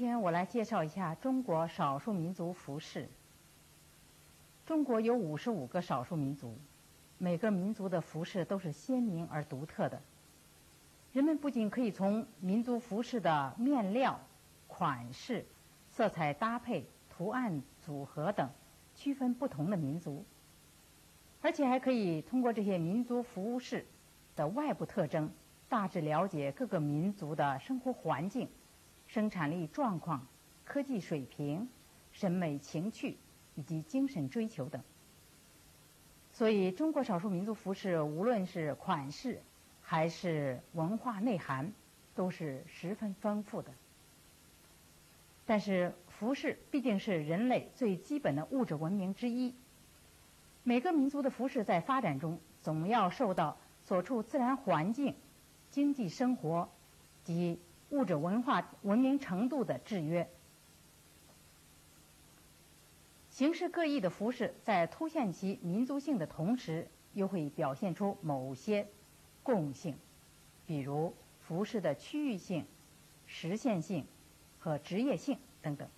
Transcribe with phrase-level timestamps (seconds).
[0.00, 3.06] 今天我来介绍一下中国少数民族服饰。
[4.64, 6.56] 中国有五十五个少数民族，
[7.18, 10.00] 每个民族的服饰都是鲜明而独特的。
[11.12, 14.18] 人们不仅可以从民族服饰的面料、
[14.66, 15.44] 款式、
[15.90, 18.48] 色彩搭配、图案组合等
[18.94, 20.24] 区分不同的民族，
[21.42, 23.84] 而且还可以通过这些民族服饰
[24.34, 25.30] 的外部特征，
[25.68, 28.48] 大致了解各个民族的生活环境。
[29.12, 30.24] 生产力状况、
[30.64, 31.68] 科技水平、
[32.12, 33.16] 审美情趣
[33.56, 34.80] 以及精神追求等，
[36.32, 39.42] 所以中国少数民族服饰无论是款式
[39.82, 41.72] 还是文化内涵，
[42.14, 43.72] 都是十分丰富的。
[45.44, 49.52] 但是，服饰毕竟是人类最基本的物质文明之一，
[50.62, 55.16] 每个民族的服饰在发展中总要受到所处自然环境、
[55.72, 56.68] 经济生活
[57.24, 57.58] 及。
[57.90, 60.28] 物质文化文明程度的制约，
[63.28, 68.86] 形式各异的服饰在凸显其民族性的同时，又会表现出某些
[69.42, 69.96] 共性，
[70.66, 72.64] 比如服饰的区域性、
[73.26, 74.06] 实现性
[74.58, 75.88] 和职业性等等。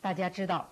[0.00, 0.70] 大家知道，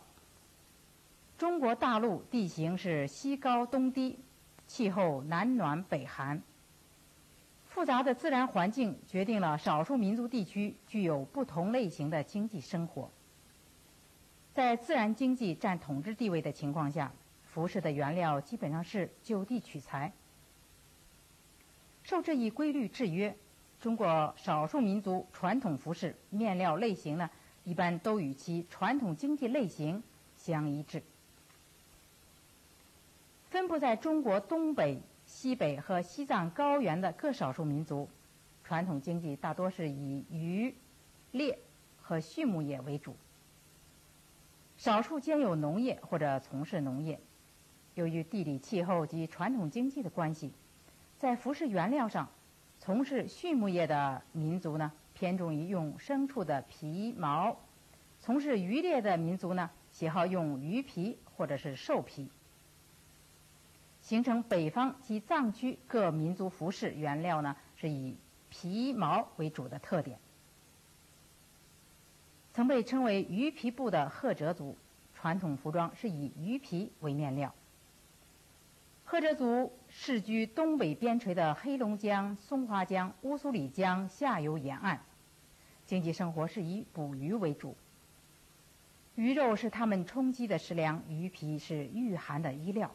[1.37, 4.19] 中国大陆地形是西高东低，
[4.67, 6.43] 气候南暖北寒。
[7.79, 13.09] 复杂的自然环境决定了少数民族地区具有不同类型的经济生活。
[14.53, 17.13] 在自然经济占统治地位的情况下，
[17.45, 20.13] 服饰的原料基本上是就地取材。
[22.03, 23.37] 受这一规律制约，
[23.81, 27.31] 中国少数民族传统服饰面料类型呢，
[27.63, 30.03] 一般都与其传统经济类型
[30.37, 31.01] 相一致。
[33.51, 35.01] 分布在中国东北。
[35.29, 38.09] 西北和西藏高原的各少数民族，
[38.65, 40.75] 传统经济大多是以渔
[41.33, 41.59] 猎
[42.01, 43.15] 和畜牧业为主，
[44.79, 47.21] 少数兼有农业或者从事农业。
[47.95, 50.51] 由于地理气候及传统经济的关系，
[51.19, 52.31] 在服饰原料上，
[52.79, 57.55] 从事畜牧业的民族呢偏重于用牲畜的皮毛；
[58.19, 62.31] 从事渔猎的民族呢喜好用鱼皮或者是兽皮。
[64.09, 68.17] 形成北方及藏区各民族服饰原料呢，是以
[68.49, 70.19] 皮毛为主的特点。
[72.55, 74.79] 曾被称为“鱼皮布”的赫哲族，
[75.15, 77.55] 传统服装是以鱼皮为面料。
[79.05, 85.01] 赫哲族世居东北边陲的黑龙江、松花江、乌苏里江下游沿岸，
[85.85, 87.77] 经济生活是以捕鱼为主。
[89.17, 92.91] 鱼肉是他们充饥的食粮，鱼皮是御寒的衣料。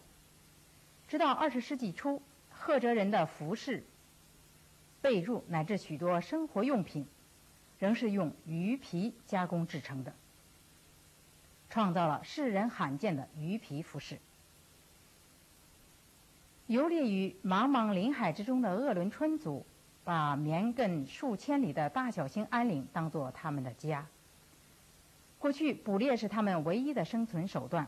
[1.07, 3.83] 直到二十世纪初，赫哲人的服饰、
[5.01, 7.05] 被褥乃至许多生活用品，
[7.79, 10.13] 仍是用鱼皮加工制成的，
[11.69, 14.17] 创造了世人罕见的鱼皮服饰。
[16.67, 19.65] 游猎于茫茫林海之中的鄂伦春族，
[20.03, 24.07] 把绵亘数千里的大小兴安岭当作他们的家。
[25.37, 27.85] 过去，捕猎是他们唯一的生存手段。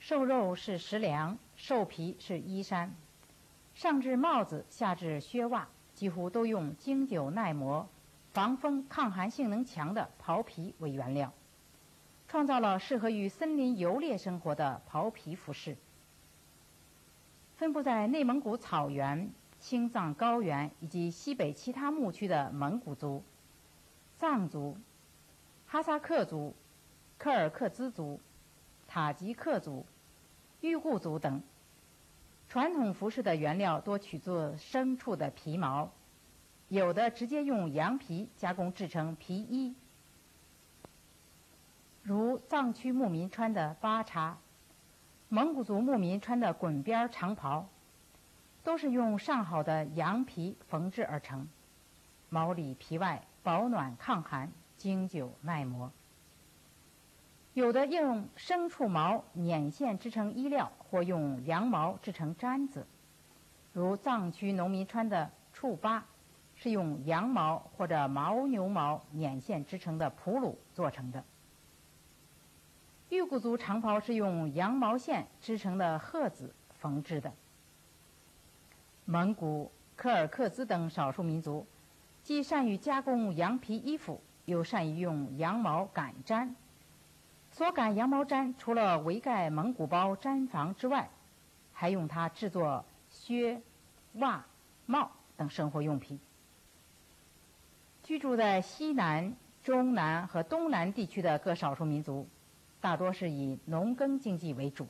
[0.00, 2.94] 瘦肉是食粮，兽皮是衣衫，
[3.74, 7.86] 上至帽子，下至靴袜，几乎都用经久耐磨、
[8.32, 11.32] 防风抗寒性能强的袍皮为原料，
[12.28, 15.76] 创造了适合于森林游猎生活的袍皮服饰。
[17.56, 23.22] 分布在内蒙古草原、青藏高原以及西北其他牧区的蒙古族、
[24.16, 24.78] 藏族、
[25.66, 26.54] 哈萨克族、
[27.18, 28.20] 柯尔克孜族。
[28.88, 29.84] 塔吉克族、
[30.62, 31.42] 裕固族等，
[32.48, 35.90] 传统服饰的原料多取自牲畜的皮毛，
[36.68, 39.76] 有的直接用羊皮加工制成皮衣，
[42.02, 44.38] 如藏区牧民穿的巴查，
[45.28, 47.68] 蒙古族牧民穿的滚边长袍，
[48.64, 51.46] 都是用上好的羊皮缝制而成，
[52.30, 55.92] 毛里皮外，保暖抗寒，经久耐磨。
[57.58, 62.86] 有的用牲畜毛捻线织成衣料，或用羊毛制成毡子，
[63.72, 66.06] 如藏区农民穿的畜巴，
[66.54, 71.24] 是用羊毛或者牦牛毛捻线织成的普鲁做成的。
[73.08, 77.32] 裕固族长袍是用羊毛线织成的褐子缝制的。
[79.04, 81.66] 蒙古、柯尔克孜等少数民族，
[82.22, 86.54] 既善于加工羊皮衣服，又善于用羊毛擀毡。
[87.58, 91.10] 所赶羊毛毡，除了围盖蒙古包毡房之外，
[91.72, 93.60] 还用它制作靴、
[94.12, 94.46] 袜、
[94.86, 96.20] 帽等生活用品。
[98.04, 99.34] 居住在西南、
[99.64, 102.28] 中南和东南地区的各少数民族，
[102.80, 104.86] 大多是以农耕经济为主。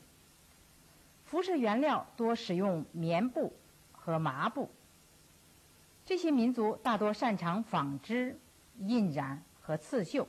[1.24, 3.50] 服饰原料多使用棉布
[3.92, 4.68] 和麻布。
[6.04, 8.38] 这些民族大多擅长纺织、
[8.80, 10.28] 印染和刺绣，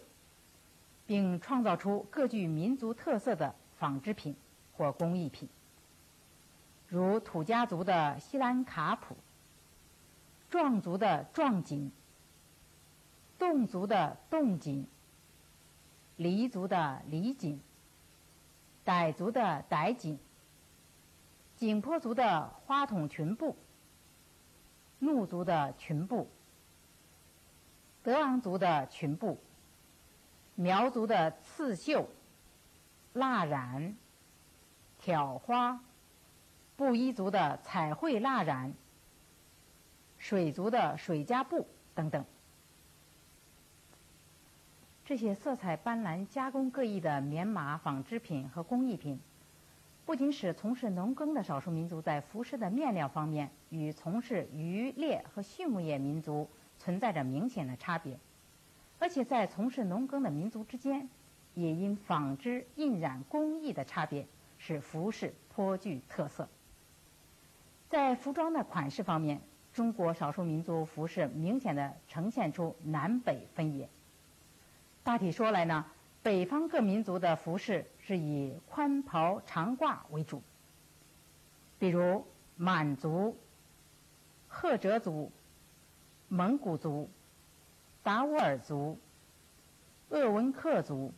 [1.09, 4.35] 并创造出各具民族特色的纺织品
[4.77, 5.49] 或工艺品，
[6.87, 9.17] 如土家族的锡兰卡普、
[10.51, 11.91] 壮族的壮锦、
[13.39, 14.85] 侗族的侗锦、
[16.15, 17.59] 黎族的黎锦、
[18.85, 20.19] 傣族的傣锦。
[21.57, 23.57] 景颇族的花筒裙布，
[24.99, 26.29] 怒族的裙布，
[28.03, 29.39] 德昂族的裙布，
[30.61, 32.09] 苗族的刺绣、
[33.13, 33.95] 蜡染、
[34.99, 35.79] 挑花，
[36.75, 38.73] 布依族的彩绘蜡染，
[40.17, 41.65] 水族的水加布
[41.95, 42.25] 等等。
[45.05, 49.17] 这些色彩斑斓、加工各异的棉麻纺织品和工艺品。
[50.05, 58.19] 不仅使从事农耕的少数民族在服饰的面料方面与从事渔猎和畜牧业民族存在着明显的差别，
[58.99, 61.09] 而且在从事农耕的民族之间，
[61.55, 66.47] 也因纺织、印染工艺的差别，使服饰颇具特色。
[67.89, 69.41] 在服装的款式方面，
[69.73, 73.89] 中国少数民族服饰明显的呈现出南北分野。
[75.03, 75.85] 大体说来呢。
[76.21, 80.43] 北方各民族的服饰是以宽袍长褂为主，
[81.79, 82.25] 比如
[82.57, 83.37] 满族、
[84.49, 85.31] 赫哲族、
[86.27, 87.09] 蒙古族、
[88.03, 88.97] 达斡尔族、
[90.09, 91.13] 鄂温克族、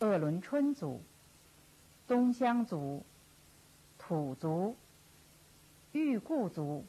[0.00, 1.02] 鄂伦春族、
[2.06, 3.04] 东乡族、
[3.98, 4.76] 土族、
[5.92, 6.84] 裕固族、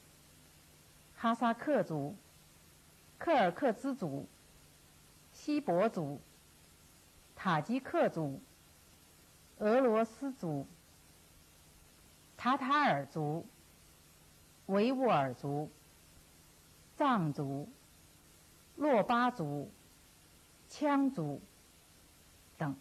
[1.15, 2.15] 哈萨克族、
[3.17, 4.27] 柯尔克孜族、
[5.31, 6.19] 锡伯族。
[7.41, 8.41] 塔吉克族、
[9.59, 10.67] 俄罗斯族、
[12.35, 13.45] 塔塔尔族、
[14.65, 15.71] 维吾尔族、
[16.97, 17.69] 藏族、
[18.79, 19.69] 珞巴族、
[20.69, 21.41] 羌族
[22.57, 22.73] 等，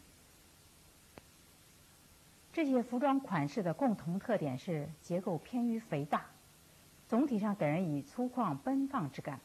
[2.53, 6.27] 这些服装款式的共同特点是结构偏于肥大，
[7.09, 9.41] 总体上给人以粗犷奔放之感。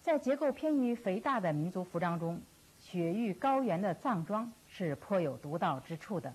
[0.00, 2.40] 在结构偏于肥大的民族服装中，
[2.78, 6.32] 雪域高原的藏装是颇有独到之处的。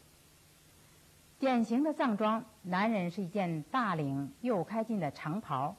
[1.39, 5.75] 典型的藏装，男人是一件大领右开襟的长袍，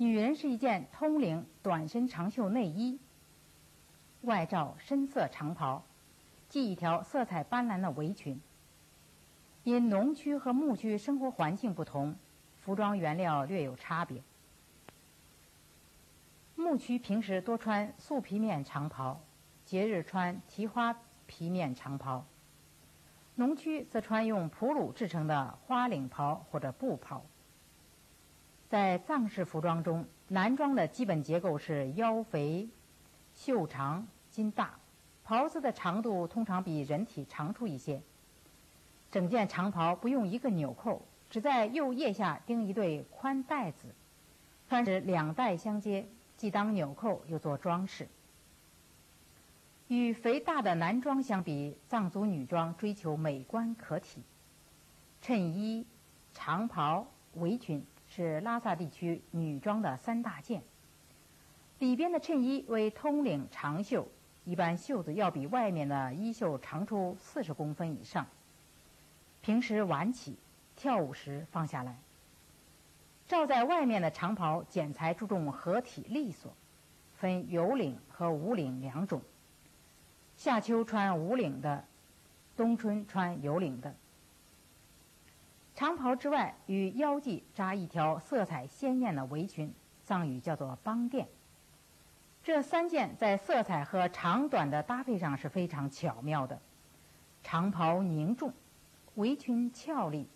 [0.00, 3.00] 女人是一件通领短身长袖内衣，
[4.22, 5.82] 外罩深色长袍，
[6.48, 8.40] 系一条色彩斑斓的围裙。
[9.64, 12.14] 因农区和牧区生活环境不同，
[12.60, 14.22] 服装原料略有差别。
[16.54, 19.20] 牧区平时多穿素皮面长袍。
[19.64, 22.24] 节日穿提花皮面长袍，
[23.34, 27.22] 农区则穿用普鲁制成的花领袍或者布袍。
[28.68, 32.68] 在藏式服装中，男装的基本结构是腰肥、
[33.34, 34.78] 袖长、襟大，
[35.24, 38.02] 袍子的长度通常比人体长出一些。
[39.10, 43.94] 整件长袍不用一个纽扣，只在右腋下钉一对宽带子，
[44.68, 46.06] 穿时两带相接，
[46.36, 48.06] 既当纽扣又做装饰。
[49.86, 54.22] 与肥大的男装相比，藏族女装追求美观可体。
[55.22, 55.86] 衬衣、
[56.34, 57.06] 长袍、
[57.36, 57.82] 围裙
[58.18, 60.60] 是拉萨地区女装的三大件。
[61.78, 64.08] 里边的衬衣为通领长袖，
[64.44, 68.26] 一般袖子要比外面的衣袖长出四十公分以上。
[69.40, 70.36] 平时挽起，
[70.74, 71.96] 跳舞时放下来。
[73.28, 76.52] 罩在外面的长袍剪裁注重合体利索，
[77.18, 79.22] 分有领和无领两种。
[80.36, 81.84] 夏秋穿无领的，
[82.56, 83.94] 冬春穿有领的。
[85.78, 91.28] 长袍之外，与腰际扎一条色彩鲜艳的围裙，藏语叫做邦垫。
[92.42, 96.60] 这三件在色彩和长短的搭配上是非常巧妙的。
[97.44, 98.52] 长袍凝重，
[99.14, 100.26] 围裙俏丽，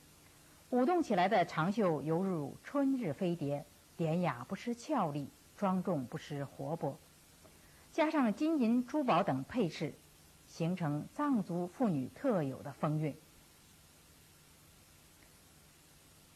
[0.71, 6.97] 舞动起来的长袖犹如春日飞蝶，典雅不失俏丽，庄重不失活泼。
[7.91, 9.93] 加上金银珠宝等配饰，
[10.47, 13.13] 形成藏族妇女特有的风韵。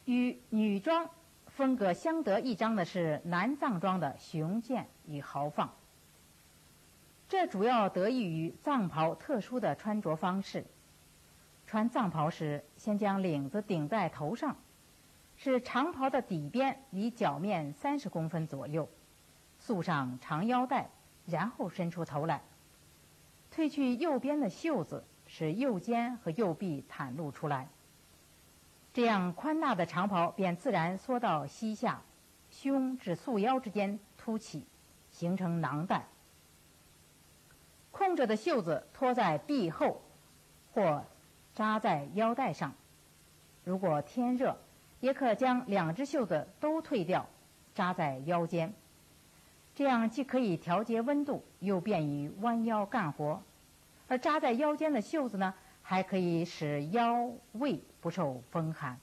[0.07, 1.09] 与女装
[1.47, 5.69] 风格相得益彰的是男藏装的雄健与豪放。
[7.27, 10.65] 这主要得益于藏袍特殊的穿着方式。
[11.65, 14.55] 穿藏袍时，先将领子顶在头上，
[15.35, 18.87] 使长袍的底边离脚面三十公分左右，
[19.59, 20.89] 束上长腰带，
[21.25, 22.41] 然后伸出头来，
[23.53, 27.67] 褪去右边的袖子，使右肩和右臂袒露出来。
[28.97, 32.01] 这样宽大的长袍便自然缩到膝下，
[32.49, 34.65] 胸至束腰之间凸起，
[35.11, 36.07] 形成囊袋。
[37.91, 40.01] 空着的袖子拖在臂后，
[40.73, 41.05] 或
[41.53, 42.73] 扎在腰带上。
[43.63, 44.57] 如果天热，
[44.99, 47.23] 也可将两只袖子都退掉，
[47.75, 48.73] 扎在腰间。
[49.75, 53.43] 这样既可以调节温度，又便于弯腰干活。
[54.07, 55.53] 而扎在腰间的袖子呢，
[55.89, 58.99] 还可以使腰胃不受风寒。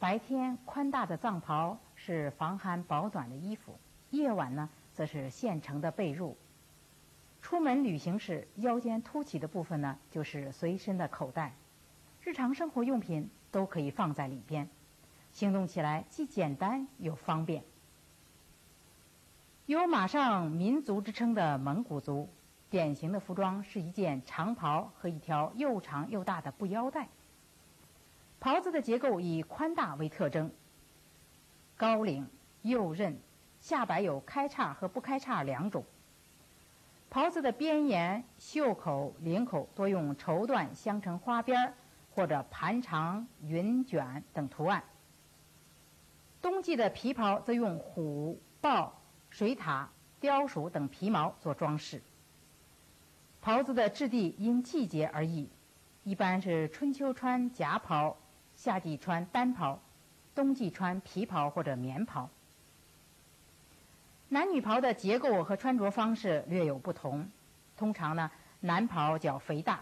[0.00, 3.78] 白天宽大的藏袍是防寒保暖的衣服，
[4.10, 6.34] 夜晚呢，则是现成的被褥。
[7.40, 11.54] 出门旅行时，腰间凸起的部分呢，就是随身的口袋。
[12.24, 14.68] 日常生活用品都可以放在里边，
[15.32, 17.62] 行动起来既简单又方便。
[19.66, 22.28] 有“马上民族”之称的蒙古族，
[22.70, 27.08] 典型的服装是一件长袍和一条又长又大的布腰带。
[28.40, 30.50] 袍子的结构以宽大为特征，
[31.76, 32.28] 高领、
[32.62, 33.14] 右衽，
[33.60, 35.84] 下摆有开叉和不开叉两种。
[37.10, 41.74] 袍子的边沿、袖口、领口多用绸缎镶成花边儿。
[42.14, 44.82] 或者盘长、云卷等图案。
[46.42, 48.92] 冬季的皮袍则用虎、豹、
[49.30, 49.86] 水獭、
[50.20, 52.02] 貂鼠等皮毛做装饰。
[53.40, 55.48] 袍子的质地因季节而异，
[56.04, 58.16] 一般是春秋穿夹袍，
[58.56, 59.80] 夏季穿单袍，
[60.34, 62.28] 冬季穿皮袍或者棉袍。
[64.28, 67.26] 男女袍的结构和穿着方式略有不同，
[67.76, 68.30] 通常呢，
[68.60, 69.80] 男袍较肥大。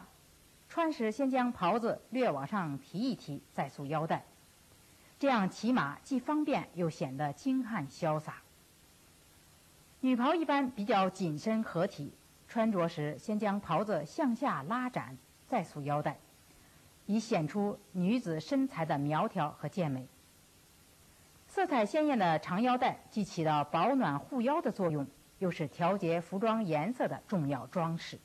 [0.69, 4.25] 穿时先将袍子略往上提一提，再束腰带，
[5.19, 8.43] 这样骑马既方便又显得精悍潇洒。
[10.01, 12.13] 女袍一般比较紧身合体，
[12.49, 16.17] 穿着时先将袍子向下拉展，再束腰带，
[17.07, 20.07] 以显出女子身材的苗条和健美。
[21.49, 25.07] 色彩鲜艳的长腰带既起到保暖护腰的作用，
[25.39, 28.19] 又是调节服装颜色的重要装饰。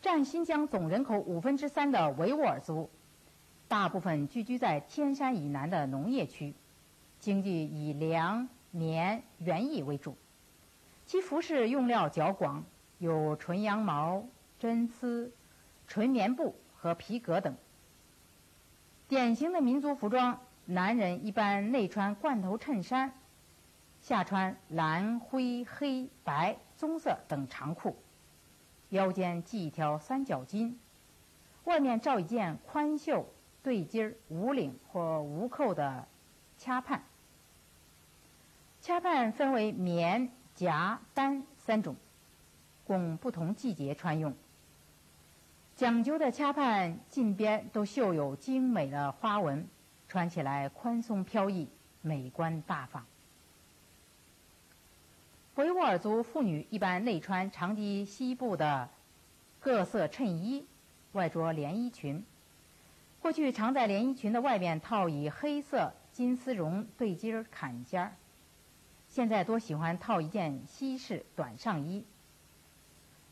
[0.00, 2.90] 占新疆总人口五分之三的维吾尔族，
[3.66, 6.54] 大部分聚居在天山以南的农业区，
[7.18, 10.16] 经济以粮、棉、园艺为主。
[11.14, 12.64] 其服饰用料较广，
[12.98, 14.24] 有纯羊毛、
[14.58, 15.30] 真丝、
[15.86, 17.54] 纯棉布和皮革等。
[19.06, 23.12] 典型的民族服装，男人一般内穿罐头衬衫，
[24.00, 27.96] 下穿蓝、灰、黑、白、棕色等长裤。
[28.88, 30.74] 腰间系一条三角巾，
[31.62, 33.24] 外面罩一件宽袖
[33.62, 36.08] 对襟儿无领或无扣的
[36.58, 37.04] 掐畔。
[38.80, 41.96] 掐畔分为棉、夹、单三种，
[42.86, 44.34] 供不同季节穿用。
[45.76, 49.66] 讲究的掐畔近边都绣有精美的花纹，
[50.08, 51.68] 穿起来宽松飘逸，
[52.00, 53.04] 美观大方。
[55.56, 58.88] 维吾尔族妇女一般内穿长及膝部的
[59.60, 60.64] 各色衬衣，
[61.12, 62.24] 外着连衣裙。
[63.20, 68.12] 过去常在连衣裙的外面套以黑色金丝绒对襟坎肩儿，
[69.14, 72.04] 现在多喜欢套一件西式短上衣。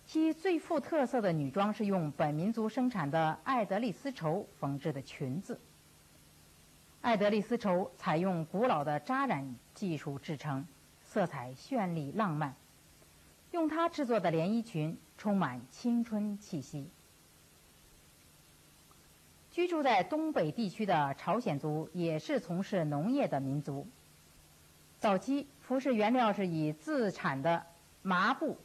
[0.07, 5.59] 其最富特色的女装是用本民族生产的爱德利丝绸缝制的裙子。
[7.01, 10.65] 爱德利丝绸采用古老的扎染技术制成。
[11.03, 12.55] 色彩绚丽浪漫，
[13.51, 16.89] 用它制作的连衣裙充满青春气息。
[19.51, 23.85] 居住在东北地区的朝鲜族也是从事农业的民族。
[24.99, 27.65] 早期服饰原料是以自产的
[28.03, 28.59] 麻布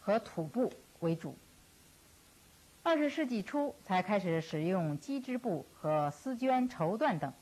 [0.00, 1.36] 和土布为主。
[2.82, 7.32] 二十世纪初才开始使用机织布和丝绢绸缎等。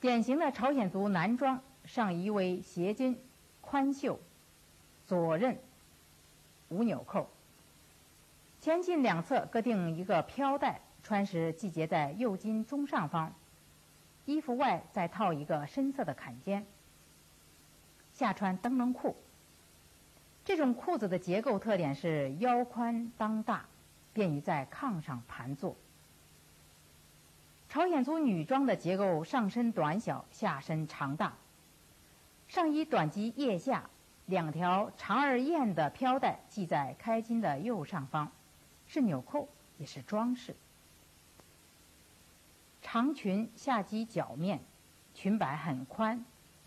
[0.00, 1.60] 典型的朝鲜族男装。
[1.84, 3.18] 上衣为斜襟、
[3.60, 4.18] 宽袖、
[5.06, 5.56] 左衽、
[6.70, 7.28] 无纽扣，
[8.62, 13.34] 前襟两侧各钉一个飘带，穿时系结在右襟中上方。
[14.24, 16.64] 衣服外再套一个深色的坎肩。
[18.12, 19.16] 下穿灯笼裤。
[20.44, 23.64] 这种裤子的结构特点是腰宽裆大，
[24.12, 25.76] 便于在炕上盘坐。
[27.68, 31.32] 朝鲜族女装的结构上身短小，下身长大。
[32.48, 33.88] 上衣短及腋下，
[34.26, 38.30] 两条长而艳的飘带系在开襟的右上方，
[38.86, 40.54] 是纽扣，也是装饰。
[42.82, 44.60] 长裙下及脚面，
[45.14, 46.22] 裙摆很宽。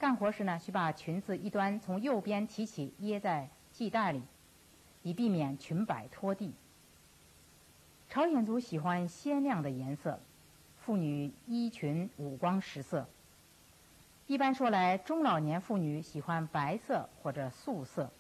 [0.06, 4.22] 干活时呢，需把裙子一端从右边提起，掖在系带里，
[5.02, 6.54] 以避免裙摆拖地。
[8.08, 10.20] 朝鲜族喜欢鲜亮的颜色，
[10.78, 13.08] 妇女衣裙五光十色。
[14.28, 18.12] 一般说来，中老年妇女喜欢白色或者素色，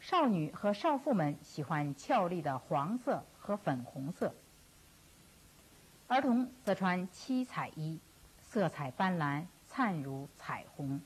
[0.00, 4.34] 少女和少妇们喜欢俏丽的黄色和粉红色。
[6.08, 8.00] 儿童则穿七彩衣，
[8.40, 9.44] 色彩斑斓，
[9.80, 11.00] 灿如彩虹。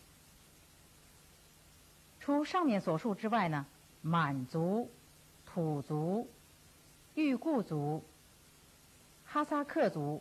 [2.19, 3.66] 除上面所述之外呢，
[4.02, 4.90] 满族、
[5.47, 6.28] 土族、
[7.14, 8.02] 裕固族、
[9.25, 10.21] 哈萨克族、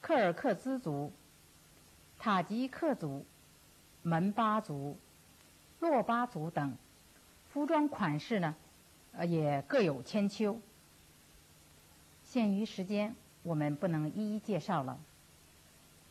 [0.00, 1.12] 克尔克孜族。
[2.20, 3.26] 塔吉克族、
[4.02, 4.96] 门巴族、
[5.80, 6.76] 洛巴族等，
[7.52, 8.54] 服装款式呢，
[9.14, 10.60] 呃，也各有千秋。
[12.22, 15.00] 限于时间，我们不能一一介绍了。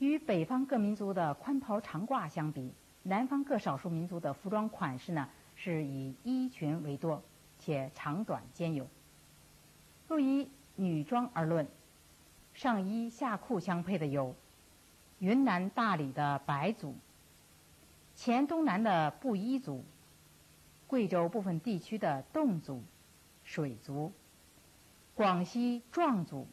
[0.01, 7.21] 与北方各民族的宽袍长褂相比，南方各少数民族的服装款式呢，是以衣裙为多，
[7.59, 8.87] 且长短兼有。
[10.07, 11.67] 若以女装而论，
[12.55, 14.33] 上衣下裤相配的有。
[15.19, 16.95] 云南大理的白族，
[18.15, 19.85] 黔东南的布依族，
[20.87, 22.81] 贵州部分地区的侗族、
[23.43, 24.11] 水族，
[25.13, 26.47] 广西壮族，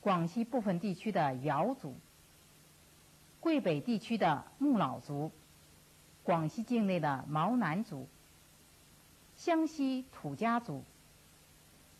[0.00, 1.94] 广西部分地区的瑶族，
[3.44, 5.30] 桂北地区的木老族，
[6.22, 8.08] 广西境内的毛南族，
[9.36, 10.82] 湘西土家族，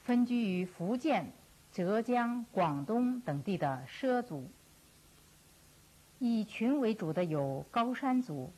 [0.05, 1.31] 分居于福建、
[1.71, 4.49] 浙江、广东等地的畲族。
[6.19, 8.51] 以群为主的有高山族、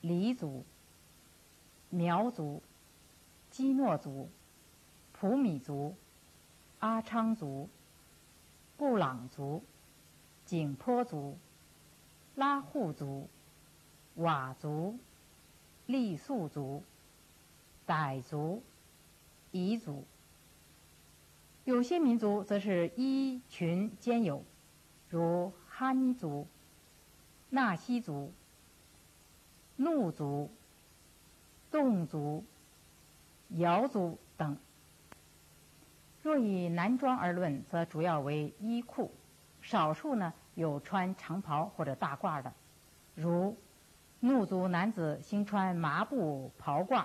[0.00, 0.64] 黎族、
[1.88, 2.62] 苗族、
[3.50, 4.28] 基诺族、
[5.10, 5.96] 普米族、
[6.78, 7.68] 阿昌族、
[8.76, 9.64] 布朗族、
[10.46, 11.36] 景颇族、
[12.40, 13.28] 拉祜族、
[14.16, 14.98] 佤族、
[15.86, 16.82] 傈僳族、
[17.86, 18.62] 傣族、
[19.52, 20.06] 彝族。
[21.64, 24.42] 有些民族则是衣裙兼有，
[25.10, 26.46] 如哈尼族。
[27.50, 28.32] 纳西族、
[29.76, 30.50] 怒族、
[31.70, 32.42] 侗族、
[33.50, 34.56] 瑶族等。
[36.22, 39.12] 若以男装而论，则主要为衣裤，
[39.60, 42.52] 少数呢有穿长袍或者大褂的，
[43.14, 43.56] 如
[44.20, 47.04] 怒族男子兴穿麻布袍褂，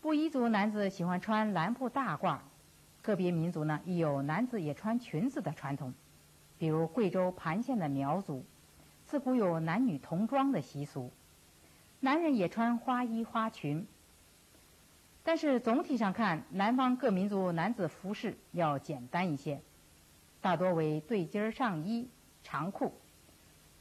[0.00, 2.38] 布依族男子喜欢穿蓝布大褂，
[3.02, 5.94] 个别民族呢亦有男子也穿裙子的传统，
[6.58, 8.44] 比如贵州盘县的苗族。
[9.06, 11.12] 自古有男女同装的习俗，
[12.00, 13.86] 男人也穿花衣花裙。
[15.22, 19.60] 但是总体上看，南方各民族男子服饰要简单一些，
[20.40, 22.08] 大多为对襟上衣、
[22.44, 22.92] 长裤，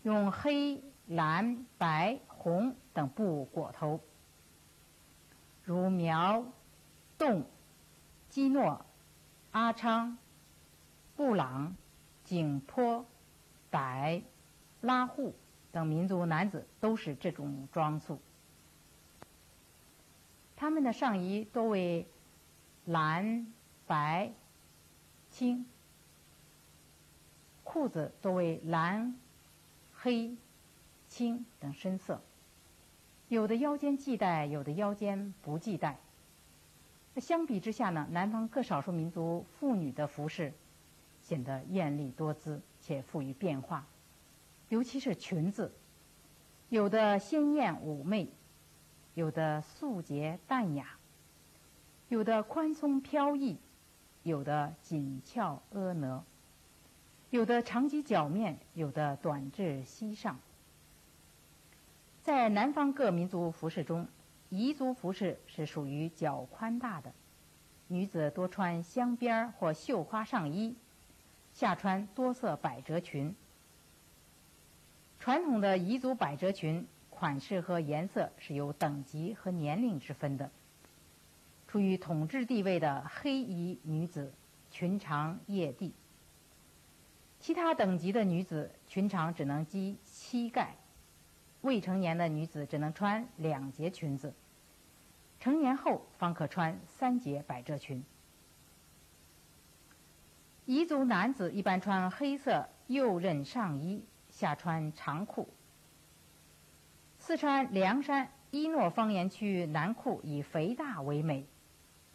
[0.01, 3.99] 用黑、蓝、白、红等布裹头，
[5.63, 6.43] 如苗、
[7.19, 7.43] 侗、
[8.29, 8.83] 基诺、
[9.51, 10.17] 阿昌、
[11.15, 11.75] 布朗、
[12.23, 13.05] 景颇、
[13.69, 14.23] 傣。
[14.81, 15.33] 拉祜
[15.71, 18.19] 等民族男子都是这种装束，
[20.57, 22.05] 他们的上衣多为
[22.83, 23.47] 蓝、
[23.87, 24.33] 白、
[25.29, 25.65] 青，
[27.73, 29.15] 裤子多为蓝、
[29.95, 30.37] 黑、
[31.09, 32.21] 青等深色，
[33.29, 35.97] 有的腰间系带，有的腰间不系带。
[37.15, 40.53] 相比之下呢，南方各少数民族妇女的服饰
[41.23, 43.87] 显得艳丽多姿，且富于变化。
[44.69, 45.73] 尤其是裙子，
[46.69, 48.29] 有的鲜艳妩媚，
[49.15, 50.95] 有的素洁淡雅，
[52.09, 53.57] 有的宽松飘逸，
[54.21, 56.23] 有的紧俏婀娜，
[57.33, 60.37] 有的长及脚面，有的短至膝上。
[62.21, 64.07] 在南方各民族服饰中，
[64.51, 67.11] 彝族服饰是属于较宽大的，
[67.87, 70.75] 女子多穿镶边或绣花上衣，
[71.55, 73.33] 下穿多色百褶裙。
[75.19, 80.51] 传统的彝族百褶裙款式和颜色是有等级和年龄之分的。
[81.67, 84.31] 处于统治地位的黑彝女子，
[84.69, 85.93] 裙长曳地；
[87.43, 90.77] 其他等级的女子，裙长只能及膝盖；
[91.59, 94.29] 未成年的女子只能穿两节裙子；
[95.41, 98.01] 成年后方可穿三节百褶裙。
[100.67, 104.05] 彝族男子一般穿黑色右衽上衣。
[104.29, 105.47] 下穿长裤。
[107.19, 111.45] 四川凉山伊诺方言区男裤以肥大为美，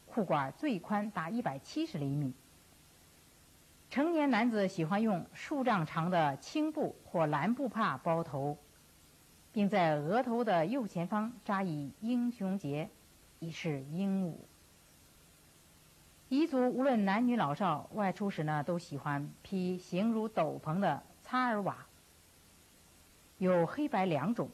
[0.06, 2.34] 裤管最宽达一百七十厘米，
[3.90, 8.58] 成年男子喜欢用数丈长的青布或蓝布帕包头，
[9.50, 12.90] 并在额头的右前方扎以英雄结，
[13.38, 14.46] 以示英武。
[16.28, 21.86] 彝族无论男女老少，外出时呢，都喜欢披形如斗篷的擦尔瓦，
[23.38, 24.50] 有黑白两种，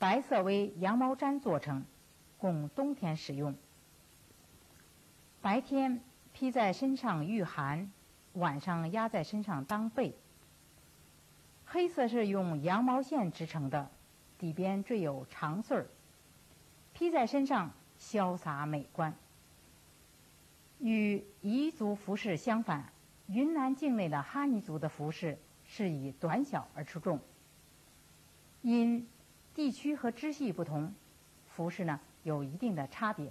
[0.00, 1.84] 白色为羊毛毡做成，
[2.36, 3.54] 供冬天使用。
[5.40, 6.00] 白天
[6.32, 7.92] 披在身上御寒，
[8.38, 10.14] 晚上压在身上当被。
[11.66, 13.90] 黑色是用羊毛线织成的，
[14.38, 15.86] 底边缀有长穗儿，
[16.94, 17.70] 披在身上
[18.00, 19.14] 潇洒美观。
[20.78, 22.92] 与彝族服饰相反，
[23.26, 27.20] 云南境内的哈尼族的服饰是以短小而出众。
[28.62, 29.06] 因
[29.54, 30.94] 地区和支系不同，
[31.48, 33.30] 服饰呢有一定的差别，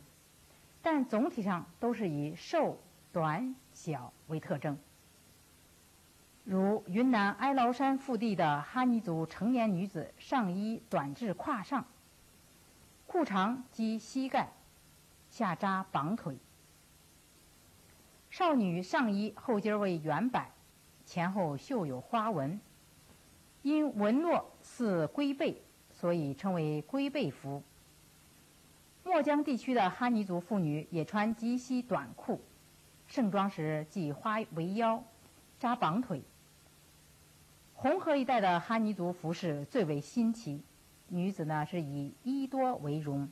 [0.82, 2.78] 但总体上都是以瘦、
[3.12, 4.78] 短、小为特征。
[6.50, 11.86] 如云南哀牢山腹地的哈尼族成年女子，上衣短至胯上，
[13.06, 14.48] 裤长及膝盖，
[15.30, 16.38] 下扎绑腿。
[18.30, 20.50] 少女上衣后襟为圆摆，
[21.06, 22.62] 前后绣有花纹，
[23.62, 27.62] 因纹络似龟背，所以称为龟背服。
[29.04, 32.40] 墨江地区的哈尼族妇女也穿及膝短裤，
[33.06, 35.04] 盛装时系花围腰，
[35.60, 36.22] 扎绑腿。
[37.80, 40.64] 红河一带的哈尼族服饰最为新奇，
[41.10, 43.30] 女子呢是以衣多为荣，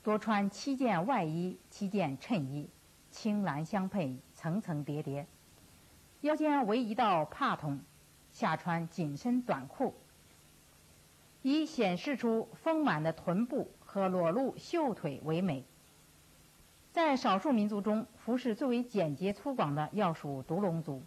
[0.00, 2.68] 多穿七件外衣、七件衬衣。
[3.10, 5.26] 青蓝相配，层层叠叠，
[6.20, 7.80] 腰间围一道帕筒，
[8.30, 9.94] 下穿紧身短裤，
[11.42, 15.64] 以显示出丰满的臀部和裸露秀腿为美。
[16.92, 21.02] 在少数民族中，服饰最为简洁粗犷的要数独龙族。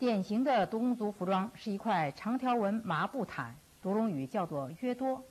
[0.00, 5.22] 典型的独龙族服装是一块长条纹麻布毯，独龙语叫做约多。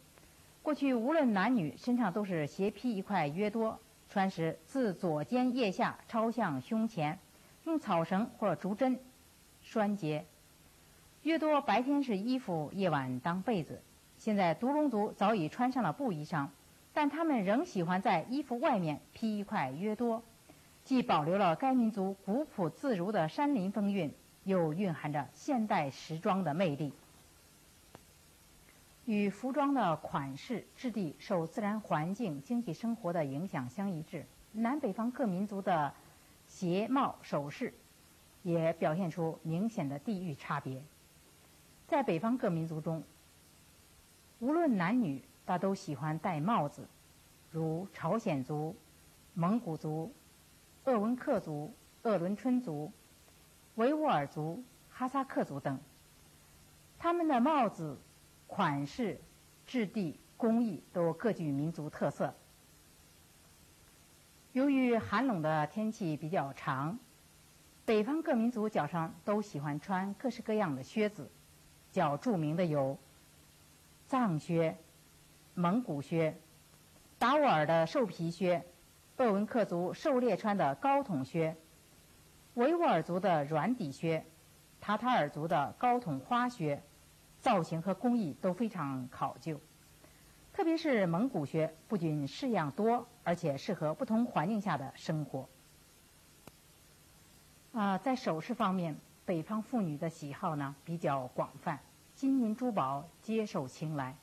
[0.61, 3.79] 过去无论男女，身上都是斜披一块约多。
[4.11, 7.17] 穿时自左肩腋下抄向胸前，
[7.63, 8.99] 用草绳或竹针
[9.63, 10.23] 拴结。
[11.23, 13.81] 约多白天是衣服，夜晚当被子。
[14.19, 16.45] 现在独龙族早已穿上了布衣裳，
[16.93, 20.21] 但他们仍喜欢在衣服外面披一块约多，
[20.83, 24.13] 既保留了该民族古朴自如的山林风韵，
[24.49, 26.91] 又蕴含着现代时装的魅力。
[29.05, 35.93] 与服装的款式、质地受自然环境、经济生活的影响相一致，南北方各民族的
[36.47, 37.71] 鞋帽首饰
[38.41, 40.81] 也表现出明显的地域差别。
[41.87, 43.03] 在北方各民族中，
[44.39, 46.87] 无论男女，大都喜欢戴帽子，
[47.51, 48.75] 如朝鲜族、
[49.35, 50.11] 蒙古族、
[50.85, 51.71] 鄂温克族、
[52.03, 52.91] 鄂伦春族、
[53.79, 55.79] 维吾尔族、哈萨克族等，
[56.97, 57.97] 他们的帽子。
[58.45, 59.21] 款式、
[59.67, 62.33] 质地、工艺都各具民族特色。
[64.53, 66.97] 由于寒冷的天气比较长，
[67.85, 71.29] 北方各民族脚上都喜欢穿各式各样的靴子。
[71.91, 72.97] 较著名的有
[74.07, 74.75] 藏靴、
[75.53, 76.35] 蒙古靴、
[77.19, 78.65] 达斡尔的兽皮靴、
[79.17, 81.55] 鄂温克族狩猎穿的高筒靴、
[82.55, 84.25] 维吾尔族的软底靴、
[84.79, 86.81] 塔塔尔族的高筒花靴。
[87.41, 89.57] 造型和工艺都非常考究，
[90.51, 95.47] 特别是蒙古靴，不仅式样多，而且适合不同环境下的生活。
[97.71, 101.79] 啊，在首饰方面，北方妇女的喜好呢比较广泛，
[102.13, 104.17] 金银珠宝皆受青睐，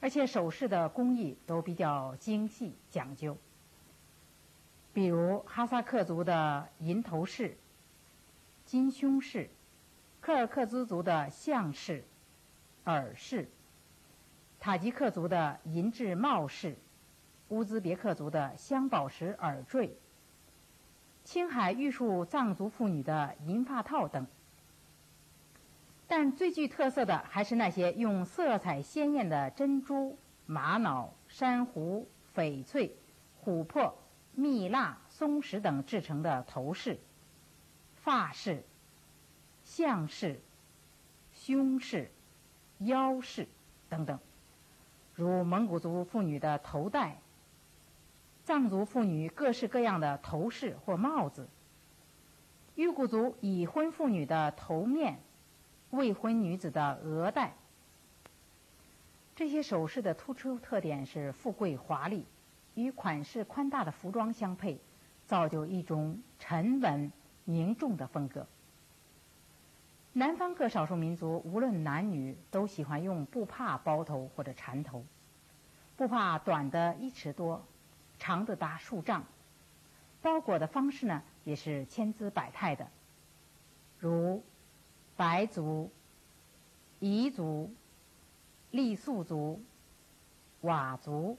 [0.00, 3.36] 而且首饰的工艺都比较精细讲究。
[4.92, 7.56] 比如哈萨克族的银头饰、
[8.64, 9.48] 金胸饰。
[10.22, 12.04] 柯尔克孜族的项饰、
[12.84, 13.48] 耳饰，
[14.60, 16.76] 塔吉克族的银质帽饰，
[17.48, 19.96] 乌兹别克族的镶宝石耳坠，
[21.24, 24.26] 青海玉树藏族妇女的银发套等。
[26.06, 32.94] 但最具特色的还是那些用色彩鲜艳的珍珠、玛瑙、珊瑚、翡翠、
[33.42, 33.96] 琥珀、
[34.34, 36.98] 蜜蜡、松石等制成的头饰、
[37.96, 38.64] 发饰。
[39.62, 40.40] 项饰、
[41.32, 42.10] 胸饰、
[42.78, 43.46] 腰饰
[43.88, 44.18] 等等，
[45.14, 47.18] 如蒙古族妇女的头戴，
[48.42, 51.48] 藏族妇女各式各样的头饰或帽子，
[52.74, 55.20] 裕古族已婚妇女的头面，
[55.90, 57.54] 未婚女子的额带。
[59.36, 62.26] 这些首饰的突出特点是富贵华丽，
[62.82, 64.80] 与款式宽大的服装相配，
[65.26, 67.12] 造就一种沉稳。
[67.46, 68.46] 凝重的风格。
[70.12, 75.04] 南方各少数民族无论男女都喜欢用布帕包头或者缠头，
[75.96, 77.64] 布帕短的一尺多，
[78.20, 79.24] 长的达数丈，
[80.22, 82.86] 包裹的方式呢也是千姿百态的，
[83.98, 84.44] 如
[85.16, 85.90] 白族、
[87.00, 87.72] 彝族、
[88.70, 89.60] 傈僳族、
[90.62, 91.36] 佤族、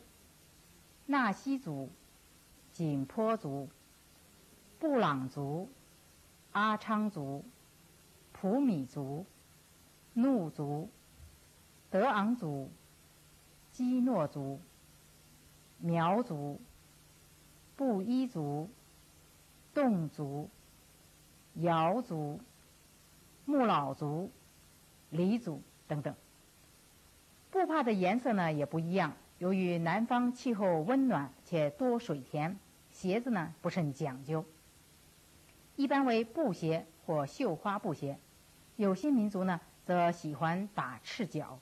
[1.05, 1.89] 纳西族、
[2.73, 3.69] 景颇族、
[4.79, 5.69] 布朗族、
[6.51, 7.45] 阿昌族。
[8.41, 9.27] 普米族、
[10.15, 10.89] 怒族、
[11.91, 12.71] 德昂族、
[13.71, 14.59] 基诺族、
[15.77, 16.59] 苗族、
[17.75, 18.67] 布依族、
[19.75, 20.49] 侗族、
[21.53, 22.39] 瑶族、
[23.45, 24.31] 木老族、
[25.11, 26.15] 黎族等等。
[27.51, 29.13] 布帕的颜色呢也不一样。
[29.41, 32.59] 由于南方气候温暖且多水田，
[32.91, 34.45] 鞋子呢不甚讲究，
[35.75, 38.19] 一般为布鞋或绣花布鞋。
[38.75, 41.57] 有些民族呢，则喜欢打赤脚。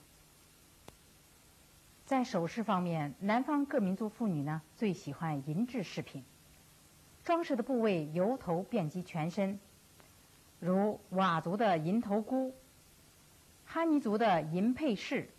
[2.04, 6.22] 在首饰方面，南方各民族妇女呢，最喜欢银质饰品，
[7.24, 9.58] 装饰的部位由头遍及全身，
[10.58, 12.54] 如佤族的银头箍、
[13.64, 15.30] 哈尼族的银佩饰、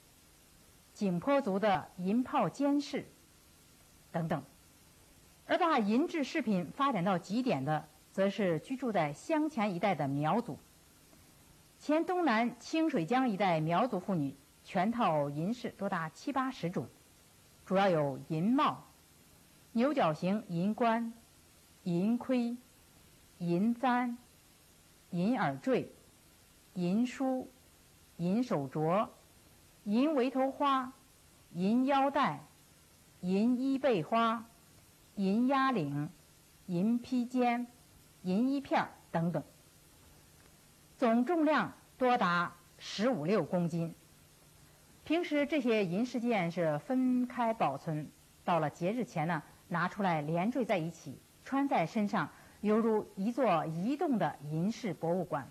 [0.93, 3.05] 景颇族的银炮尖饰
[4.11, 4.43] 等等。
[5.47, 10.57] 而把银质饰品发展到极点的，则是居住在湘黔一带的苗族。
[11.79, 16.87] 黔东南清水江一带苗族妇女全套银饰多达七八十种，
[17.65, 18.83] 主要有银帽、
[19.71, 21.11] 牛角形银冠、
[21.83, 22.55] 银盔、
[23.39, 24.17] 银簪、
[25.09, 25.91] 银耳坠、
[26.75, 27.49] 银梳、
[28.17, 29.09] 银手镯、
[29.83, 30.93] 银围头花、
[31.53, 32.39] 银腰带、
[33.21, 34.45] 银衣背花、
[35.15, 36.09] 银压领、
[36.67, 37.65] 银披肩、
[38.21, 39.43] 银衣片等等。
[40.97, 43.95] 总重量多达十五六公斤。
[45.03, 48.07] 平时这些银饰件是分开保存，
[48.45, 52.29] 到了节日前呢，拿出来连缀在一起，穿在身上，
[52.61, 55.49] 犹如一座移动的银饰博物馆。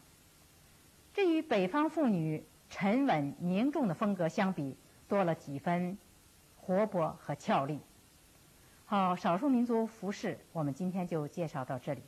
[1.12, 4.76] 这与北方妇女沉稳凝重的风格相比，
[5.08, 5.98] 多了几分
[6.56, 7.80] 活泼和俏丽。
[8.86, 12.02] 好，少数民族服饰，我们今天就介绍到这里。